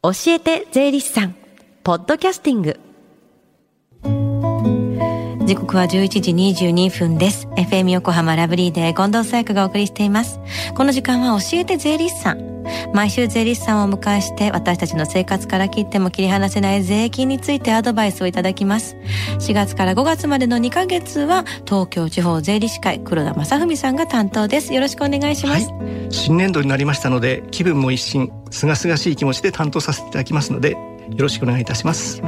[0.00, 1.34] 教えて税理士さん。
[1.82, 2.78] ポッドキャスティング。
[5.44, 7.48] 時刻は11時22分です。
[7.56, 10.38] FM 横浜ラブリーで近藤紗友香がお送りしています。
[10.76, 12.57] この時間は教えて税理士さん。
[12.92, 18.96] 毎週税理士さんをお迎えして私たちの生活から切っても切り離せない税金についてアドバイスをいただきます。
[19.38, 24.72] 4月から5月までの2ヶ月は東京地方税理士会黒田正文さんが担当です。
[24.72, 30.78] よろしくお願いします、はい、新年度になりましたので気分も一新すがすがしい気持ちで担当させていただきますのでよ
[31.18, 32.16] ろしくお願いいたします。
[32.18, 32.22] さ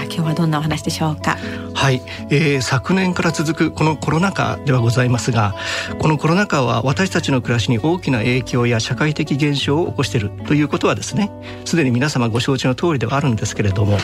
[0.00, 1.36] あ今日はどんなお話でしょうか？
[1.82, 2.00] はい、
[2.30, 5.56] えー、昨年から続くこのコロナ禍ではございますが
[5.98, 11.28] このコロナ禍は私たちの暮らしに大きな影響や社会的現象を起こしているということはですね
[11.64, 14.02] すでに皆様ご承知の通りではあるんですけれども、はい、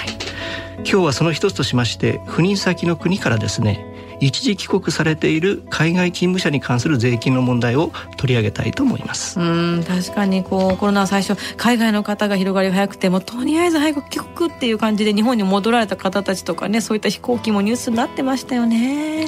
[0.78, 3.88] 今日はその一つとしまして赴任先の国からですね
[4.20, 19.26] 一時帰国されている海外勤務者に関する税金の問題を取り上げたいと思いますうん確かにこうコロナは最初海外の方が広がり早くてもとりあえず早く帰国っていう感じで日本に戻られた方たちとかねそういった飛行機もニュースになってましたよね。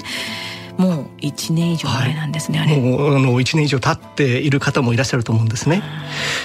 [0.76, 5.82] もう1年以上前なんですね、はい、もうあの1年以上経っている方もいらっしゃると思うんですね。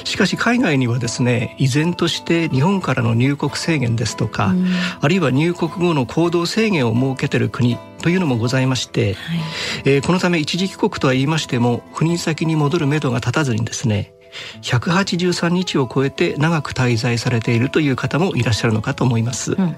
[0.04, 4.54] しかし海外にはですね依然として日本からの入国制限ですとか、
[5.02, 9.40] あるいは入国後の行動制限を設けている国というのもございまして、はい、
[9.86, 14.14] えー、このため一時帰国とは言いましても赴任先に戻るめどが立たずにですね
[14.62, 19.54] 183日を超えて長く滞在されているという方もいらっしゃるのかと思います。
[19.54, 19.76] うんうん、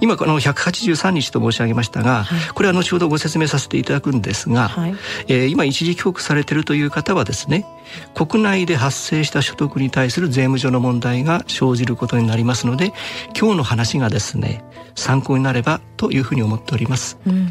[0.00, 4.94] 今この183日と申し上げましたが、はい、これは後ほどご説明させていただくんですが、はい、
[5.28, 7.66] えー、今一時帰国されているという方はですね
[8.14, 12.92] 国内で発生した所得に対する税務上の問題が生じることになりますので
[13.38, 17.50] 今日の話がですね参考になればというふうに思っております、うん、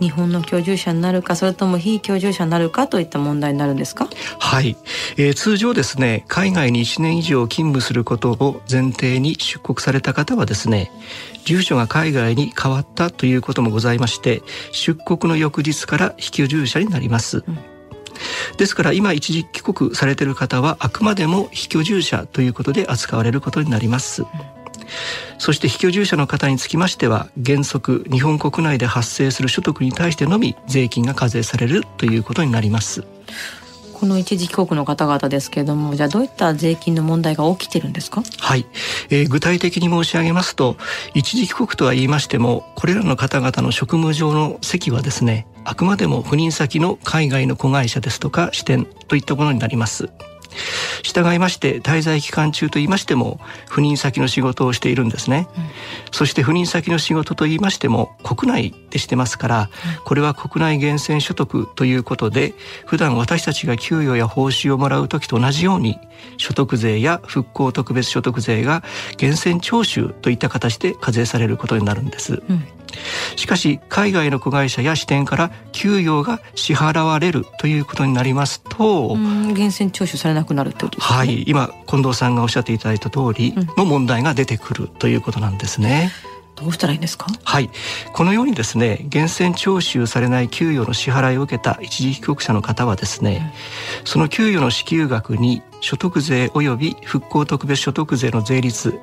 [0.00, 4.08] 日本の居住者になるかそれとも非居住者になるかといった問題になるんですか？
[4.38, 4.76] はい、
[5.16, 10.90] えー、通常ですね海外に1年以上勤務することを前提に出国された方はですね
[11.44, 14.42] 住所が海外に変わったということもございまして
[14.72, 17.58] 出国の翌日から非居住者になります、うん。
[18.58, 24.24] ですから今一時帰国されている方はあくまでも非居住者ということで扱われることになります。
[25.38, 33.04] そして非居住者の方につきましては原則日本国内で発生する所得に対してのみ税金が課税されるということになります。
[33.92, 38.22] この一時帰国の方々ですけれども、じゃあどういった税金の問題が起きてるんですか？
[38.38, 38.64] はい、
[39.10, 40.78] えー、具体的に申し上げますと、
[41.12, 50.08] 一時帰国とは言いましても、これらの方々の職務上の席はですね、あくまでも赴任先の海外の子会社ですとか支店といったものになります。
[51.02, 55.64] 従いまして滞在期間中と言いましても赴任先の仕事をしているんですね、うん、
[56.12, 59.70] そして赴任先の仕事と言いましても国内でしてますから、
[60.04, 62.54] これは国内源泉所得ということで
[62.86, 65.98] 普段私たちが給与や報酬をもらう時と同じように
[66.36, 68.82] 所得税や復興特別所得税が
[69.20, 72.64] 源泉徴収といった形で課税されることになるんです、うん。
[73.36, 81.16] しかし海外の子会社や支店から給与が支払われるということになりますと源泉徴収されなくなるってことですね。
[81.16, 81.44] はい。
[81.46, 86.30] 今近藤さんがおっしゃっていただいた通りの問題が出てくるということなんですね、うん
[86.60, 87.26] どうしたらいいんですか？
[87.42, 87.70] はい。
[88.12, 93.54] このようにですね源泉徴収されない給与の支払いを受けた一時帰国者の方はですね、
[94.00, 99.00] うん、その給与の支給額に所得税及び復興特別所得税の税率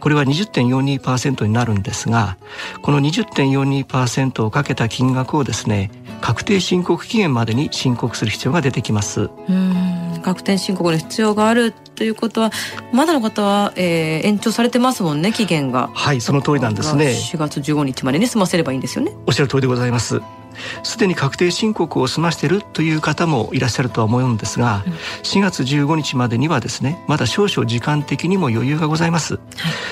[0.00, 2.38] これは20.42%になるんですが
[2.82, 9.30] この20.42%をかけた金額をですね確定申告期限までに申告する必要が出てきます。
[9.48, 10.20] うん。
[10.22, 12.50] 確定申告の必要があるということは
[12.92, 15.88] まだの方は、えー、延長されてますもんね期限が。
[15.94, 17.06] はいその通りなんですね。
[17.06, 19.12] 4月15日までに済ませればいいんですよね。
[19.26, 20.20] おっしゃる通りでございます。
[20.82, 24.84] すでに確定申告を済ましているという方もいらっしゃるとは思うんですが、
[25.22, 29.34] 4月15日までにはですねまだ少々時間的にも余裕がございます。
[29.34, 29.40] は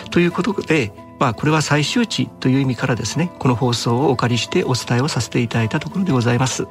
[0.06, 6.66] い、ということでまあ、これは最終値という意味からですねこの放送をお借りしてお伝えをさせていただいたところでございます。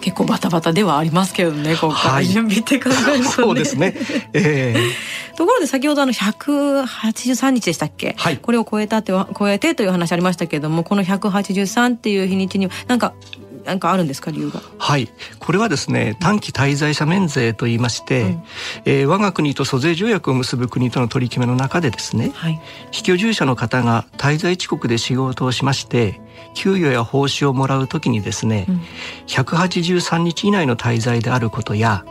[0.00, 3.94] 結構バタバタではありますけどね今回準備って考えると、ね、そうですね、
[4.32, 13.12] えー、ところで先ほどあの183日でしたっけ、はい、これを超えたって超えてという話ありましたけれどもこの183っていう日にちになんか
[13.68, 14.62] なんかあるんですか理由が？
[14.78, 15.10] はい。
[15.38, 18.42] これはですね短期滞在者免税と言いまして、うん、
[18.86, 22.58] えー、我が国と租税条約を結ぶ国との取り決めの中でですね、はい、
[22.90, 26.18] 非居住者の方が滞在地国で仕事をしまして
[26.54, 28.80] 給与や報酬をもらうときにですね、うん、
[29.26, 32.06] 183日以内の滞在であることや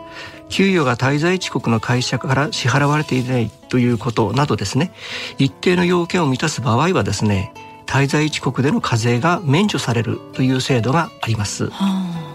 [0.48, 4.92] 給与が滞在地国の会社から支払われていないということなどですね
[5.38, 7.52] 一定の要件を満たす場合はですね
[7.88, 11.70] 滞在地国での課税が免除されるという制度があります。
[11.70, 12.28] はあ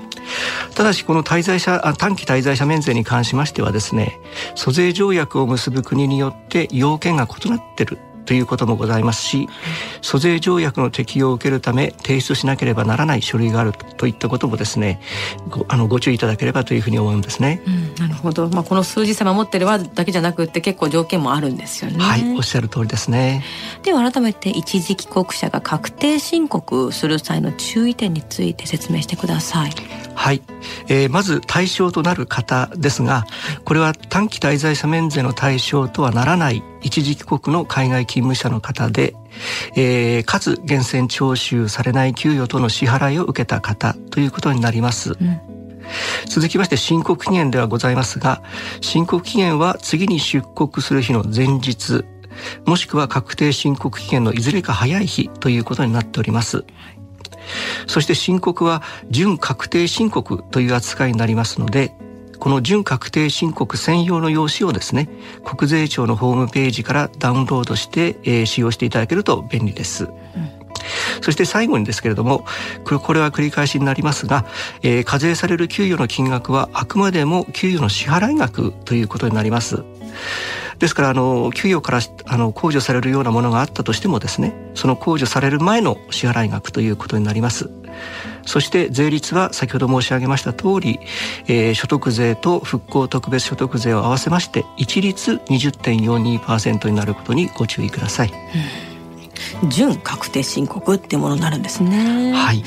[0.76, 4.20] ただしこの滞在者短期滞在者免税に関しましてはですね
[4.56, 9.48] 租税条約を結ぶ国によって要件が異なっているということもございますし
[10.02, 15.00] 租税条約の適用を受けるため提出しなければならない書類があるといったこともですね
[15.50, 17.62] ごあのご注意いただければというふうに思うんですね。
[17.66, 21.98] うん、なるほど、まあ、この数字さ守ってればだけじゃなくて結構条件もあるんですよね。
[22.00, 23.44] はいおっしゃる通りですね。
[23.84, 29.72] では改めて一時帰国者が確定申告する際の注意点について説明してください。
[30.16, 30.42] はい、
[30.88, 33.26] えー、まず対象となる方ですが
[33.66, 39.16] これは短期滞在者免税の対象とはならない一時帰国の海外勤務者の方で、
[39.76, 45.14] えー、かつ源泉徴収されない給与との支払いを受けた方ということになります。
[45.20, 45.42] うん
[46.28, 48.42] 続きまして申告期限ではございますが
[48.80, 52.06] 申告期限は次に出国する日の前日
[52.66, 56.64] もしくは確定申告期限のいずれか早い日ということになっております。
[57.88, 61.94] そして申告は準確定申告という扱いになりますので
[62.44, 65.08] この準確定申告専用の用紙をですね
[65.46, 70.04] 国税庁のホームページからダウンロードして、えー、使用していただけると便利です。
[70.04, 70.14] うん
[71.22, 72.44] そして最後にですけれども
[72.84, 74.46] これは繰り返しになりますが、
[74.82, 79.86] えー、課税される給与の金額はあくまでも給与の支払い額ということになります。
[80.80, 87.70] ですからあの給与からあの控除されるようなものがあったとしてもですねその控除される前の支払い額ということになります
[88.46, 91.00] そして税率は先ほど申し上げました通り、
[91.48, 98.32] えー、所得税と復興特別所得税を合わせまして一律20.42%になることにご注意ください、う
[98.90, 98.94] ん
[99.70, 102.34] 準確定申告っていうものになるんですね。
[102.34, 102.64] はい。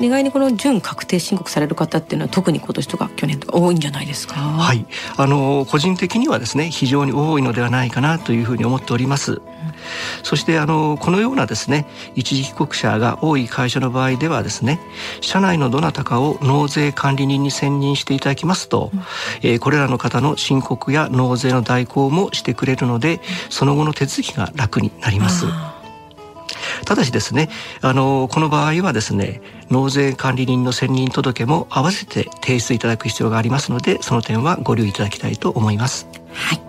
[0.00, 4.34] 意外にこの準確定申告される方っていうのは特に今年とか去年とか多いんじゃないですか？
[4.34, 4.86] はい。
[5.16, 9.32] あの個人的にはですね非常に多いのではないかなというふうに思っております。
[9.32, 9.40] うん、
[10.22, 14.80] そしてあのこのようなですね一時帰国者が多い会社の場合ではですね
[15.20, 19.00] 社内のどなたかを納税管理人に選任していただきますと、うん、
[19.42, 23.20] えー、これらの方の申告や納税の代行もしてくれるので
[23.50, 25.46] その後の手続きが楽になります。
[26.84, 27.48] ただしですね
[27.80, 29.40] あのこの場合はですね
[29.70, 36.06] 納税管理人の選任届も合わせて提出いただく必要がありますのでその点はご留意いただきたいと思います。
[36.32, 36.62] はい。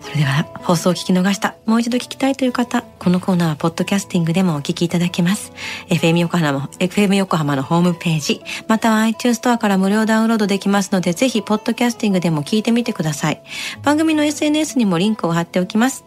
[0.00, 5.52] それでは放送を聞き逃したもう一度聞きたいという方このコーナーはポッドキャスティングでもお聞きいただけます。
[5.88, 13.42] FM 横浜も FM 横浜のホームページまたは iTunes ストアから無料ダウンロードできますのでぜひポッドキャスティングでも聞いてみてください。
[13.82, 16.04] 番組の SNS にもリンクを貼っておきます。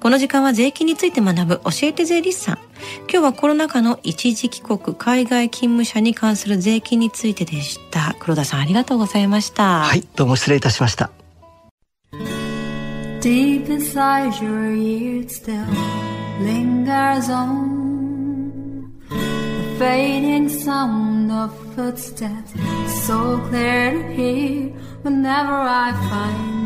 [0.00, 2.58] この時間は税金について学ぶ教えて税理士さん。
[3.10, 8.16] 今日はコロナ禍の一時帰国海外勤務者に関する税金についてでした。
[8.18, 9.80] 黒田さんありがとうございました。
[9.80, 11.10] はい、どうも失礼いたしました。
[13.20, 15.64] Deep inside your ears still
[16.40, 22.54] lingers on the fading sound of footsteps
[23.06, 24.72] so clear to hear
[25.02, 26.65] whenever I find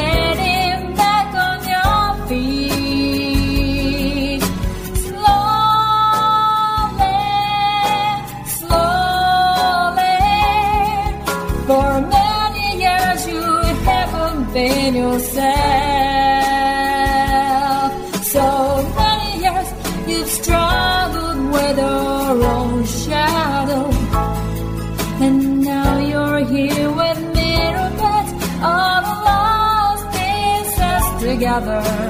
[31.59, 32.00] together.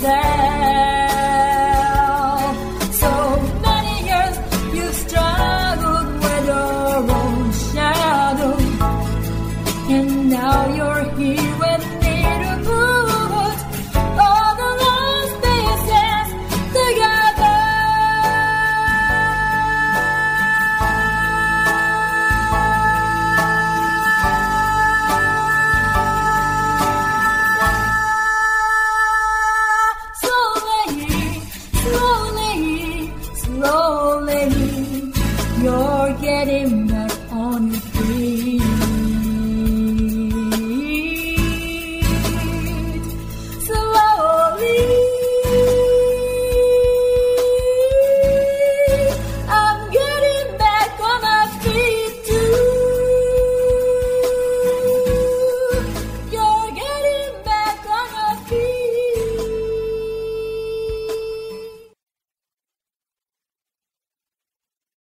[0.00, 0.63] sky.